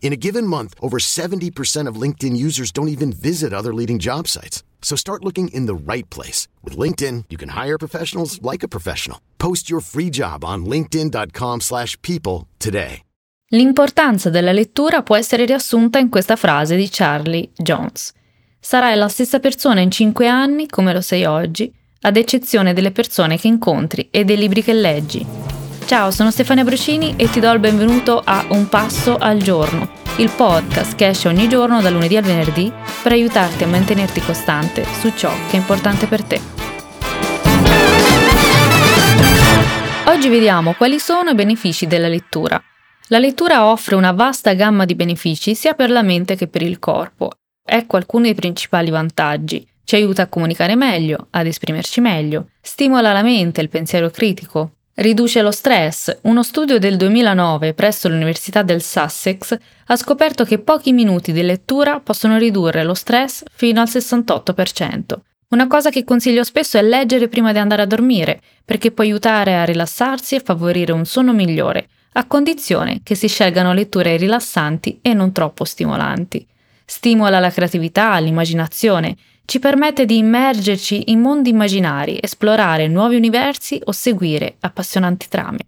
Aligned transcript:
In 0.00 0.12
a 0.12 0.16
given 0.16 0.46
month, 0.46 0.74
over 0.80 0.98
70% 0.98 1.88
of 1.88 2.00
LinkedIn 2.00 2.36
users 2.36 2.70
don't 2.70 2.88
even 2.88 3.12
visit 3.12 3.52
other 3.52 3.74
leading 3.74 3.98
job 3.98 4.28
sites. 4.28 4.62
So 4.80 4.94
start 4.94 5.24
looking 5.24 5.48
in 5.48 5.66
the 5.66 5.74
right 5.74 6.08
place. 6.08 6.46
With 6.62 6.78
LinkedIn, 6.78 7.24
you 7.28 7.36
can 7.36 7.50
hire 7.50 7.76
professionals 7.76 8.40
like 8.40 8.62
a 8.62 8.68
professional. 8.68 9.18
Post 9.38 9.68
your 9.68 9.80
free 9.80 10.10
job 10.10 10.44
on 10.44 10.64
linkedin.com 10.64 11.60
slash 11.60 12.00
people 12.02 12.46
today. 12.58 13.02
L'importanza 13.50 14.28
della 14.28 14.50
lettura 14.50 15.02
può 15.02 15.14
essere 15.14 15.44
riassunta 15.44 16.00
in 16.00 16.08
questa 16.08 16.34
frase 16.34 16.74
di 16.74 16.88
Charlie 16.90 17.50
Jones. 17.54 18.12
Sarai 18.58 18.96
la 18.96 19.08
stessa 19.08 19.38
persona 19.38 19.80
in 19.80 19.90
5 19.90 20.26
anni 20.26 20.66
come 20.66 20.92
lo 20.92 21.00
sei 21.00 21.24
oggi, 21.24 21.72
ad 22.00 22.16
eccezione 22.16 22.72
delle 22.72 22.90
persone 22.90 23.38
che 23.38 23.46
incontri 23.46 24.08
e 24.10 24.24
dei 24.24 24.36
libri 24.36 24.64
che 24.64 24.72
leggi. 24.72 25.45
Ciao, 25.86 26.10
sono 26.10 26.32
Stefania 26.32 26.64
Brucini 26.64 27.14
e 27.16 27.30
ti 27.30 27.38
do 27.38 27.48
il 27.52 27.60
benvenuto 27.60 28.20
a 28.24 28.44
Un 28.48 28.68
Passo 28.68 29.14
al 29.14 29.38
Giorno, 29.38 29.88
il 30.16 30.32
podcast 30.34 30.96
che 30.96 31.06
esce 31.06 31.28
ogni 31.28 31.48
giorno 31.48 31.80
dal 31.80 31.92
lunedì 31.92 32.16
al 32.16 32.24
venerdì 32.24 32.72
per 33.04 33.12
aiutarti 33.12 33.62
a 33.62 33.68
mantenerti 33.68 34.20
costante 34.20 34.84
su 34.98 35.12
ciò 35.14 35.30
che 35.48 35.56
è 35.56 35.60
importante 35.60 36.08
per 36.08 36.24
te. 36.24 36.40
Oggi 40.06 40.28
vediamo 40.28 40.72
quali 40.72 40.98
sono 40.98 41.30
i 41.30 41.36
benefici 41.36 41.86
della 41.86 42.08
lettura. 42.08 42.60
La 43.06 43.20
lettura 43.20 43.66
offre 43.66 43.94
una 43.94 44.10
vasta 44.10 44.54
gamma 44.54 44.86
di 44.86 44.96
benefici 44.96 45.54
sia 45.54 45.74
per 45.74 45.90
la 45.90 46.02
mente 46.02 46.34
che 46.34 46.48
per 46.48 46.62
il 46.62 46.80
corpo. 46.80 47.30
Ecco 47.64 47.96
alcuni 47.96 48.24
dei 48.24 48.34
principali 48.34 48.90
vantaggi. 48.90 49.64
Ci 49.84 49.94
aiuta 49.94 50.22
a 50.22 50.26
comunicare 50.26 50.74
meglio, 50.74 51.28
ad 51.30 51.46
esprimerci 51.46 52.00
meglio, 52.00 52.48
stimola 52.60 53.12
la 53.12 53.22
mente, 53.22 53.60
il 53.60 53.68
pensiero 53.68 54.10
critico, 54.10 54.75
Riduce 54.98 55.42
lo 55.42 55.50
stress. 55.50 56.20
Uno 56.22 56.42
studio 56.42 56.78
del 56.78 56.96
2009 56.96 57.74
presso 57.74 58.08
l'Università 58.08 58.62
del 58.62 58.80
Sussex 58.80 59.54
ha 59.88 59.94
scoperto 59.94 60.44
che 60.44 60.58
pochi 60.58 60.94
minuti 60.94 61.32
di 61.32 61.42
lettura 61.42 62.00
possono 62.00 62.38
ridurre 62.38 62.82
lo 62.82 62.94
stress 62.94 63.42
fino 63.52 63.82
al 63.82 63.88
68%. 63.88 65.02
Una 65.48 65.66
cosa 65.66 65.90
che 65.90 66.02
consiglio 66.02 66.42
spesso 66.44 66.78
è 66.78 66.82
leggere 66.82 67.28
prima 67.28 67.52
di 67.52 67.58
andare 67.58 67.82
a 67.82 67.86
dormire, 67.86 68.40
perché 68.64 68.90
può 68.90 69.04
aiutare 69.04 69.56
a 69.56 69.64
rilassarsi 69.64 70.34
e 70.34 70.40
favorire 70.40 70.92
un 70.92 71.04
sonno 71.04 71.34
migliore, 71.34 71.88
a 72.12 72.26
condizione 72.26 73.00
che 73.02 73.14
si 73.14 73.28
scelgano 73.28 73.74
letture 73.74 74.16
rilassanti 74.16 75.00
e 75.02 75.12
non 75.12 75.30
troppo 75.30 75.64
stimolanti. 75.64 76.46
Stimola 76.88 77.40
la 77.40 77.50
creatività, 77.50 78.16
l'immaginazione 78.18 79.16
ci 79.44 79.58
permette 79.58 80.06
di 80.06 80.18
immergerci 80.18 81.10
in 81.10 81.20
mondi 81.20 81.50
immaginari, 81.50 82.18
esplorare 82.20 82.86
nuovi 82.86 83.16
universi 83.16 83.80
o 83.84 83.92
seguire 83.92 84.54
appassionanti 84.60 85.26
trame. 85.28 85.58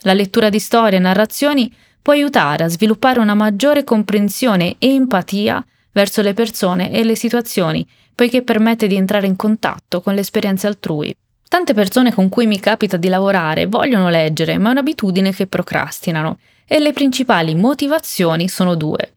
La 0.00 0.12
lettura 0.12 0.48
di 0.50 0.58
storie 0.58 0.98
e 0.98 1.00
narrazioni 1.00 1.72
può 2.02 2.12
aiutare 2.12 2.64
a 2.64 2.68
sviluppare 2.68 3.20
una 3.20 3.34
maggiore 3.34 3.84
comprensione 3.84 4.76
e 4.78 4.94
empatia 4.94 5.64
verso 5.92 6.22
le 6.22 6.34
persone 6.34 6.90
e 6.90 7.04
le 7.04 7.14
situazioni, 7.14 7.86
poiché 8.14 8.42
permette 8.42 8.86
di 8.86 8.96
entrare 8.96 9.26
in 9.26 9.36
contatto 9.36 10.00
con 10.00 10.14
le 10.14 10.20
esperienze 10.20 10.66
altrui. 10.66 11.14
Tante 11.48 11.72
persone 11.72 12.12
con 12.12 12.28
cui 12.28 12.46
mi 12.46 12.58
capita 12.58 12.96
di 12.96 13.08
lavorare 13.08 13.66
vogliono 13.66 14.10
leggere, 14.10 14.58
ma 14.58 14.68
è 14.68 14.72
un'abitudine 14.72 15.32
che 15.32 15.46
procrastinano, 15.46 16.38
e 16.66 16.80
le 16.80 16.92
principali 16.92 17.54
motivazioni 17.54 18.48
sono 18.48 18.74
due. 18.74 19.12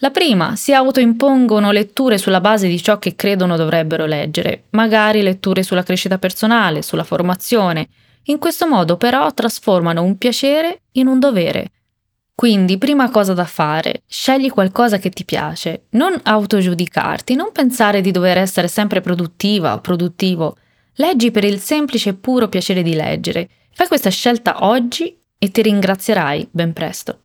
La 0.00 0.10
prima, 0.10 0.56
si 0.56 0.74
autoimpongono 0.74 1.70
letture 1.70 2.18
sulla 2.18 2.42
base 2.42 2.68
di 2.68 2.82
ciò 2.82 2.98
che 2.98 3.14
credono 3.14 3.56
dovrebbero 3.56 4.04
leggere, 4.04 4.64
magari 4.70 5.22
letture 5.22 5.62
sulla 5.62 5.82
crescita 5.82 6.18
personale, 6.18 6.82
sulla 6.82 7.04
formazione. 7.04 7.88
In 8.24 8.38
questo 8.38 8.66
modo 8.66 8.98
però 8.98 9.32
trasformano 9.32 10.02
un 10.02 10.18
piacere 10.18 10.82
in 10.92 11.06
un 11.06 11.18
dovere. 11.18 11.70
Quindi, 12.34 12.76
prima 12.76 13.08
cosa 13.08 13.32
da 13.32 13.46
fare, 13.46 14.02
scegli 14.06 14.50
qualcosa 14.50 14.98
che 14.98 15.08
ti 15.08 15.24
piace, 15.24 15.86
non 15.90 16.14
autogiudicarti, 16.22 17.34
non 17.34 17.50
pensare 17.50 18.02
di 18.02 18.10
dover 18.10 18.36
essere 18.36 18.68
sempre 18.68 19.00
produttiva 19.00 19.72
o 19.72 19.80
produttivo. 19.80 20.58
Leggi 20.96 21.30
per 21.30 21.44
il 21.44 21.58
semplice 21.58 22.10
e 22.10 22.14
puro 22.14 22.48
piacere 22.48 22.82
di 22.82 22.92
leggere. 22.92 23.48
Fai 23.72 23.88
questa 23.88 24.10
scelta 24.10 24.66
oggi 24.66 25.18
e 25.38 25.50
ti 25.50 25.62
ringrazierai 25.62 26.48
ben 26.50 26.74
presto. 26.74 27.20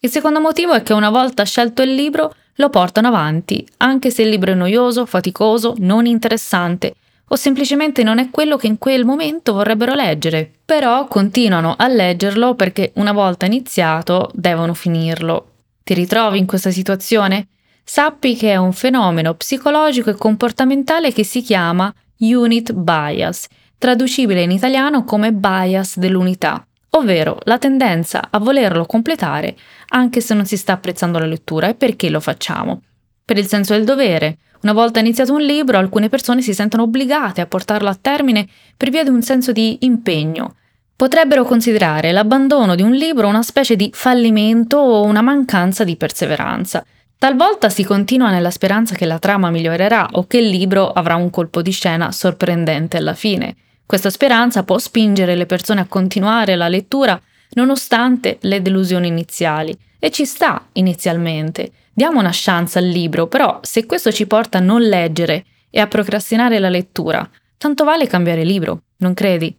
Il 0.00 0.10
secondo 0.10 0.40
motivo 0.40 0.74
è 0.74 0.82
che 0.82 0.92
una 0.92 1.10
volta 1.10 1.44
scelto 1.44 1.82
il 1.82 1.94
libro 1.94 2.32
lo 2.54 2.70
portano 2.70 3.08
avanti, 3.08 3.66
anche 3.78 4.10
se 4.10 4.22
il 4.22 4.28
libro 4.28 4.52
è 4.52 4.54
noioso, 4.54 5.06
faticoso, 5.06 5.74
non 5.78 6.06
interessante 6.06 6.94
o 7.30 7.36
semplicemente 7.36 8.02
non 8.02 8.18
è 8.18 8.30
quello 8.30 8.56
che 8.56 8.68
in 8.68 8.78
quel 8.78 9.04
momento 9.04 9.52
vorrebbero 9.52 9.94
leggere. 9.94 10.50
Però 10.64 11.06
continuano 11.06 11.74
a 11.76 11.88
leggerlo 11.88 12.54
perché 12.54 12.92
una 12.94 13.12
volta 13.12 13.46
iniziato 13.46 14.30
devono 14.34 14.72
finirlo. 14.72 15.50
Ti 15.82 15.94
ritrovi 15.94 16.38
in 16.38 16.46
questa 16.46 16.70
situazione? 16.70 17.48
Sappi 17.84 18.36
che 18.36 18.52
è 18.52 18.56
un 18.56 18.72
fenomeno 18.72 19.34
psicologico 19.34 20.10
e 20.10 20.14
comportamentale 20.14 21.12
che 21.12 21.24
si 21.24 21.42
chiama 21.42 21.92
unit 22.18 22.72
bias, 22.72 23.46
traducibile 23.78 24.42
in 24.42 24.50
italiano 24.50 25.04
come 25.04 25.32
bias 25.32 25.98
dell'unità 25.98 26.67
ovvero 26.90 27.38
la 27.44 27.58
tendenza 27.58 28.28
a 28.30 28.38
volerlo 28.38 28.86
completare 28.86 29.56
anche 29.88 30.20
se 30.20 30.34
non 30.34 30.46
si 30.46 30.56
sta 30.56 30.72
apprezzando 30.72 31.18
la 31.18 31.26
lettura 31.26 31.68
e 31.68 31.74
perché 31.74 32.10
lo 32.10 32.20
facciamo. 32.20 32.82
Per 33.24 33.36
il 33.36 33.46
senso 33.46 33.74
del 33.74 33.84
dovere. 33.84 34.38
Una 34.62 34.72
volta 34.72 34.98
iniziato 34.98 35.32
un 35.32 35.42
libro, 35.42 35.78
alcune 35.78 36.08
persone 36.08 36.42
si 36.42 36.52
sentono 36.52 36.84
obbligate 36.84 37.40
a 37.40 37.46
portarlo 37.46 37.88
a 37.88 37.98
termine 38.00 38.48
per 38.76 38.90
via 38.90 39.04
di 39.04 39.10
un 39.10 39.22
senso 39.22 39.52
di 39.52 39.78
impegno. 39.82 40.56
Potrebbero 40.96 41.44
considerare 41.44 42.10
l'abbandono 42.10 42.74
di 42.74 42.82
un 42.82 42.92
libro 42.92 43.28
una 43.28 43.42
specie 43.42 43.76
di 43.76 43.90
fallimento 43.94 44.78
o 44.78 45.04
una 45.04 45.20
mancanza 45.20 45.84
di 45.84 45.94
perseveranza. 45.94 46.84
Talvolta 47.16 47.68
si 47.68 47.84
continua 47.84 48.30
nella 48.30 48.50
speranza 48.50 48.94
che 48.94 49.04
la 49.04 49.18
trama 49.18 49.50
migliorerà 49.50 50.08
o 50.12 50.26
che 50.26 50.38
il 50.38 50.48
libro 50.48 50.90
avrà 50.90 51.14
un 51.14 51.30
colpo 51.30 51.62
di 51.62 51.70
scena 51.70 52.10
sorprendente 52.10 52.96
alla 52.96 53.14
fine. 53.14 53.54
Questa 53.88 54.10
speranza 54.10 54.64
può 54.64 54.76
spingere 54.76 55.34
le 55.34 55.46
persone 55.46 55.80
a 55.80 55.86
continuare 55.86 56.56
la 56.56 56.68
lettura 56.68 57.18
nonostante 57.52 58.36
le 58.42 58.60
delusioni 58.60 59.06
iniziali. 59.06 59.74
E 59.98 60.10
ci 60.10 60.26
sta 60.26 60.66
inizialmente. 60.72 61.72
Diamo 61.94 62.18
una 62.18 62.28
chance 62.30 62.78
al 62.78 62.84
libro, 62.84 63.28
però 63.28 63.60
se 63.62 63.86
questo 63.86 64.12
ci 64.12 64.26
porta 64.26 64.58
a 64.58 64.60
non 64.60 64.82
leggere 64.82 65.46
e 65.70 65.80
a 65.80 65.86
procrastinare 65.86 66.58
la 66.58 66.68
lettura, 66.68 67.26
tanto 67.56 67.84
vale 67.84 68.06
cambiare 68.06 68.44
libro, 68.44 68.82
non 68.98 69.14
credi? 69.14 69.56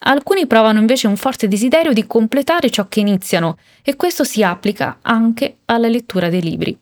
Alcuni 0.00 0.46
provano 0.46 0.78
invece 0.78 1.06
un 1.06 1.16
forte 1.16 1.48
desiderio 1.48 1.94
di 1.94 2.06
completare 2.06 2.68
ciò 2.68 2.86
che 2.86 3.00
iniziano 3.00 3.56
e 3.82 3.96
questo 3.96 4.24
si 4.24 4.42
applica 4.42 4.98
anche 5.00 5.60
alla 5.64 5.88
lettura 5.88 6.28
dei 6.28 6.42
libri. 6.42 6.78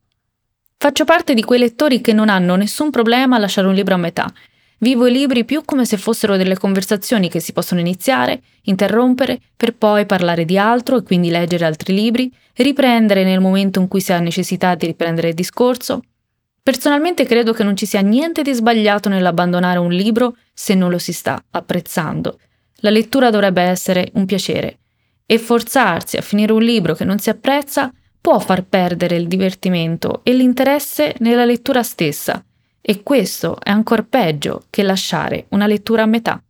Faccio 0.77 1.05
parte 1.05 1.35
di 1.35 1.45
quei 1.45 1.61
lettori 1.61 2.01
che 2.01 2.13
non 2.13 2.29
hanno 2.29 2.57
nessun 2.57 2.91
problema 2.91 3.37
a 3.37 3.39
lasciare 3.39 3.69
un 3.69 3.75
libro 3.75 3.95
a 3.95 3.99
metà 3.99 4.29
Vivo 4.81 5.09
i 5.09 5.13
libri 5.13 5.45
più 5.45 5.63
come 5.65 5.85
se 5.85 5.97
fossero 5.97 6.37
delle 6.37 6.57
conversazioni 6.57 7.29
che 7.29 7.41
si 7.41 7.53
possono 7.53 7.81
iniziare, 7.81 8.43
interrompere, 8.63 9.41
per 9.57 9.75
poi 9.75 10.07
parlare 10.07 10.45
di 10.45 10.57
altro 10.57 10.97
e 10.97 11.03
quindi 11.03 11.31
leggere 11.31 11.65
altri 11.65 11.93
libri, 11.93 12.33
riprendere 12.55 13.25
nel 13.25 13.41
momento 13.41 13.81
in 13.81 13.89
cui 13.89 14.01
si 14.01 14.13
ha 14.13 14.21
necessità 14.21 14.77
di 14.77 14.87
riprendere 14.87 15.31
il 15.31 15.35
discorso. 15.35 16.03
Personalmente 16.63 17.25
credo 17.25 17.53
che 17.53 17.65
non 17.65 17.77
ci 17.77 17.87
sia 17.87 18.03
niente 18.03 18.43
di 18.43 18.53
sbagliato 18.53 19.09
nell'abbandonare 19.09 19.79
un 19.79 19.91
libro 19.91 20.37
se 20.55 20.75
non 20.75 20.91
lo 20.91 20.99
si 20.99 21.13
sta 21.13 21.43
apprezzando. 21.51 22.39
La 22.77 22.91
lettura 22.91 23.31
dovrebbe 23.31 23.63
essere 23.63 24.11
un 24.15 24.27
piacere 24.27 24.79
e 25.27 25.39
forzarsi 25.39 26.17
a 26.17 26.23
finire 26.23 26.53
un 26.53 26.63
libro 26.63 26.95
che 26.95 27.05
non 27.05 27.19
si 27.19 27.31
apprezza 27.31 27.93
può 28.21 28.39
far 28.39 28.65
perdere 28.65 29.17
il 29.17 29.27
divertimento 29.27 30.21
e 30.23 30.35
l'interesse 30.35 31.17
nella 31.19 31.45
lettura 31.45 31.83
stessa 31.83 32.43
e 32.91 33.03
questo 33.03 33.61
è 33.63 33.69
ancora 33.69 34.03
peggio 34.03 34.65
che 34.71 34.83
lasciare 34.83 35.45
una 35.51 35.67
lettura 35.67 36.05
a 36.05 36.07
metà. 36.07 36.43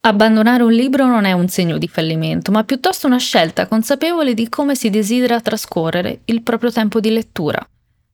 Abbandonare 0.00 0.62
un 0.64 0.72
libro 0.72 1.06
non 1.06 1.24
è 1.24 1.32
un 1.32 1.48
segno 1.48 1.78
di 1.78 1.88
fallimento, 1.88 2.52
ma 2.52 2.62
piuttosto 2.62 3.06
una 3.06 3.16
scelta 3.16 3.66
consapevole 3.66 4.34
di 4.34 4.50
come 4.50 4.74
si 4.74 4.90
desidera 4.90 5.40
trascorrere 5.40 6.20
il 6.26 6.42
proprio 6.42 6.70
tempo 6.70 7.00
di 7.00 7.08
lettura. 7.08 7.66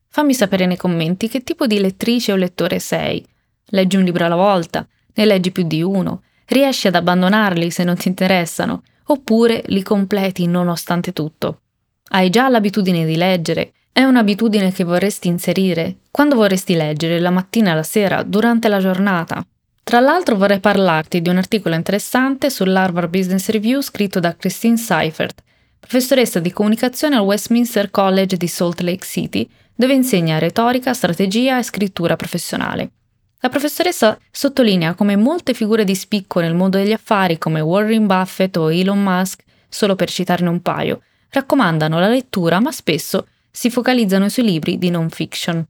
Fammi 0.07 0.33
sapere 0.33 0.67
nei 0.67 0.77
commenti 0.77 1.27
che 1.27 1.43
tipo 1.43 1.67
di 1.67 1.81
lettrice 1.81 2.31
o 2.31 2.37
lettore 2.37 2.79
sei. 2.79 3.21
Leggi 3.71 3.97
un 3.97 4.05
libro 4.05 4.23
alla 4.23 4.37
volta, 4.37 4.87
ne 5.15 5.25
leggi 5.25 5.51
più 5.51 5.63
di 5.63 5.81
uno, 5.81 6.23
riesci 6.45 6.87
ad 6.87 6.95
abbandonarli 6.95 7.71
se 7.71 7.83
non 7.83 7.97
ti 7.97 8.07
interessano, 8.07 8.83
oppure 9.07 9.63
li 9.65 9.83
completi 9.83 10.47
nonostante 10.47 11.11
tutto. 11.11 11.59
Hai 12.11 12.29
già 12.29 12.47
l'abitudine 12.47 13.05
di 13.05 13.17
leggere, 13.17 13.73
È 13.91 14.03
un'abitudine 14.03 14.71
che 14.71 14.83
vorresti 14.83 15.27
inserire? 15.27 15.97
Quando 16.09 16.35
vorresti 16.35 16.75
leggere? 16.75 17.19
La 17.19 17.31
mattina, 17.31 17.73
la 17.73 17.83
sera, 17.83 18.23
durante 18.23 18.67
la 18.67 18.79
giornata? 18.79 19.45
Tra 19.83 19.99
l'altro 19.99 20.35
vorrei 20.37 20.59
parlarti 20.59 21.21
di 21.21 21.29
un 21.29 21.37
articolo 21.37 21.75
interessante 21.75 22.49
sull'Harvard 22.49 23.09
Business 23.09 23.49
Review 23.49 23.81
scritto 23.81 24.19
da 24.19 24.35
Christine 24.35 24.77
Seifert, 24.77 25.41
professoressa 25.79 26.39
di 26.39 26.51
comunicazione 26.51 27.15
al 27.15 27.23
Westminster 27.23 27.89
College 27.89 28.37
di 28.37 28.47
Salt 28.47 28.81
Lake 28.81 29.05
City, 29.05 29.49
dove 29.73 29.93
insegna 29.93 30.37
retorica, 30.37 30.93
strategia 30.93 31.57
e 31.57 31.63
scrittura 31.63 32.15
professionale. 32.15 32.91
La 33.39 33.49
professoressa 33.49 34.19
sottolinea 34.29 34.93
come 34.93 35.15
molte 35.15 35.53
figure 35.53 35.85
di 35.85 35.95
spicco 35.95 36.39
nel 36.39 36.53
mondo 36.53 36.77
degli 36.77 36.91
affari 36.91 37.37
come 37.37 37.61
Warren 37.61 38.05
Buffett 38.05 38.57
o 38.57 38.71
Elon 38.71 39.01
Musk, 39.01 39.43
solo 39.67 39.95
per 39.95 40.09
citarne 40.09 40.49
un 40.49 40.61
paio, 40.61 41.01
raccomandano 41.29 41.99
la 41.99 42.09
lettura 42.09 42.59
ma 42.59 42.71
spesso 42.71 43.27
si 43.59 43.69
focalizzano 43.69 44.29
sui 44.29 44.43
libri 44.43 44.77
di 44.77 44.89
non 44.89 45.09
fiction. 45.09 45.61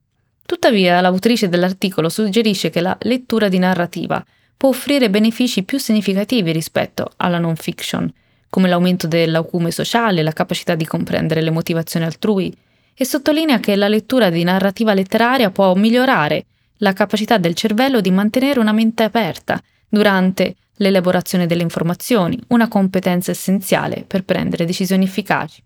Tuttavia, 0.45 1.01
l'autrice 1.01 1.49
dell'articolo 1.49 2.07
suggerisce 2.07 2.69
che 2.69 2.81
la 2.81 2.95
lettura 3.01 3.49
di 3.49 3.57
narrativa 3.57 4.23
può 4.55 4.69
offrire 4.69 5.09
benefici 5.09 5.63
più 5.63 5.79
significativi 5.79 6.51
rispetto 6.51 7.13
alla 7.17 7.39
non 7.39 7.55
fiction, 7.55 8.07
come 8.47 8.69
l'aumento 8.69 9.07
dell'acume 9.07 9.71
sociale, 9.71 10.21
la 10.21 10.33
capacità 10.33 10.75
di 10.75 10.85
comprendere 10.85 11.41
le 11.41 11.49
motivazioni 11.49 12.05
altrui, 12.05 12.55
e 12.93 13.05
sottolinea 13.05 13.59
che 13.59 13.75
la 13.75 13.87
lettura 13.87 14.29
di 14.29 14.43
narrativa 14.43 14.93
letteraria 14.93 15.49
può 15.49 15.73
migliorare 15.73 16.45
la 16.81 16.93
capacità 16.93 17.39
del 17.39 17.55
cervello 17.55 18.01
di 18.01 18.11
mantenere 18.11 18.59
una 18.59 18.71
mente 18.71 19.01
aperta 19.01 19.59
durante 19.89 20.57
l'elaborazione 20.75 21.47
delle 21.47 21.63
informazioni, 21.63 22.39
una 22.49 22.67
competenza 22.67 23.31
essenziale 23.31 24.03
per 24.05 24.25
prendere 24.25 24.65
decisioni 24.65 25.05
efficaci. 25.05 25.63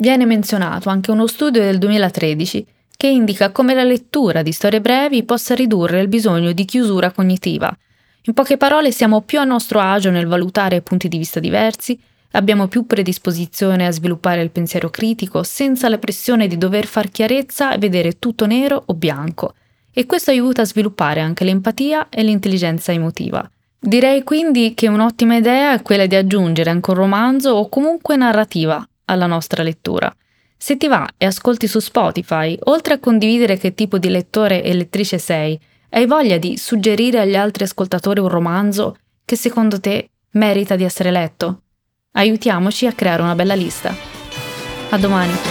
Viene 0.00 0.24
menzionato 0.24 0.88
anche 0.88 1.10
uno 1.10 1.26
studio 1.26 1.60
del 1.60 1.76
2013 1.76 2.66
che 2.96 3.06
indica 3.06 3.50
come 3.50 3.74
la 3.74 3.84
lettura 3.84 4.40
di 4.40 4.50
storie 4.50 4.80
brevi 4.80 5.24
possa 5.24 5.54
ridurre 5.54 6.00
il 6.00 6.08
bisogno 6.08 6.52
di 6.52 6.64
chiusura 6.64 7.10
cognitiva. 7.10 7.70
In 8.22 8.32
poche 8.32 8.56
parole 8.56 8.92
siamo 8.92 9.20
più 9.20 9.40
a 9.40 9.44
nostro 9.44 9.78
agio 9.78 10.10
nel 10.10 10.26
valutare 10.26 10.80
punti 10.80 11.06
di 11.08 11.18
vista 11.18 11.38
diversi, 11.38 12.00
abbiamo 12.30 12.66
più 12.66 12.86
predisposizione 12.86 13.86
a 13.86 13.90
sviluppare 13.90 14.40
il 14.40 14.48
pensiero 14.48 14.88
critico 14.88 15.42
senza 15.42 15.90
la 15.90 15.98
pressione 15.98 16.46
di 16.46 16.56
dover 16.56 16.86
far 16.86 17.10
chiarezza 17.10 17.74
e 17.74 17.78
vedere 17.78 18.18
tutto 18.18 18.46
nero 18.46 18.82
o 18.86 18.94
bianco, 18.94 19.52
e 19.92 20.06
questo 20.06 20.30
aiuta 20.30 20.62
a 20.62 20.66
sviluppare 20.66 21.20
anche 21.20 21.44
l'empatia 21.44 22.08
e 22.08 22.22
l'intelligenza 22.22 22.90
emotiva. 22.90 23.46
Direi 23.78 24.22
quindi 24.22 24.72
che 24.72 24.88
un'ottima 24.88 25.36
idea 25.36 25.74
è 25.74 25.82
quella 25.82 26.06
di 26.06 26.14
aggiungere 26.14 26.70
anche 26.70 26.88
un 26.90 26.96
romanzo 26.96 27.50
o 27.50 27.68
comunque 27.68 28.16
narrativa 28.16 28.82
alla 29.10 29.26
nostra 29.26 29.62
lettura. 29.62 30.14
Se 30.56 30.76
ti 30.76 30.88
va 30.88 31.08
e 31.16 31.26
ascolti 31.26 31.66
su 31.66 31.78
Spotify, 31.78 32.56
oltre 32.64 32.94
a 32.94 32.98
condividere 32.98 33.56
che 33.56 33.74
tipo 33.74 33.98
di 33.98 34.08
lettore 34.08 34.62
e 34.62 34.74
lettrice 34.74 35.18
sei, 35.18 35.58
hai 35.90 36.06
voglia 36.06 36.38
di 36.38 36.56
suggerire 36.56 37.18
agli 37.18 37.36
altri 37.36 37.64
ascoltatori 37.64 38.20
un 38.20 38.28
romanzo 38.28 38.96
che 39.24 39.36
secondo 39.36 39.80
te 39.80 40.10
merita 40.32 40.76
di 40.76 40.84
essere 40.84 41.10
letto? 41.10 41.62
Aiutiamoci 42.12 42.86
a 42.86 42.92
creare 42.92 43.22
una 43.22 43.34
bella 43.34 43.54
lista. 43.54 43.94
A 44.90 44.98
domani! 44.98 45.49